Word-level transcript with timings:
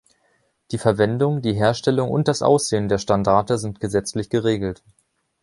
Die 0.71 0.79
Verwendung, 0.79 1.43
die 1.43 1.53
Herstellung 1.53 2.09
und 2.09 2.27
das 2.27 2.41
Aussehen 2.41 2.89
der 2.89 2.97
Standarte 2.97 3.59
sind 3.59 3.79
gesetzlich 3.79 4.31
geregelt. 4.31 4.81